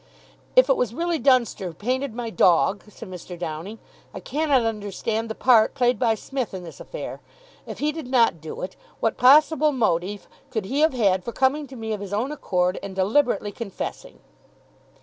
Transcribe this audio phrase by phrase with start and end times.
[0.55, 3.37] "If it was really Dunster who painted my dog," said Mr.
[3.37, 3.77] Downing,
[4.15, 7.21] "I cannot understand the part played by Smith in this affair.
[7.67, 11.67] If he did not do it, what possible motive could he have had for coming
[11.67, 14.17] to me of his own accord and deliberately confessing?"